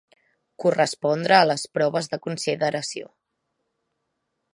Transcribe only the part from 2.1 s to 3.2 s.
de consideració.